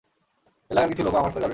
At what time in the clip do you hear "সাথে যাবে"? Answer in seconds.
1.31-1.49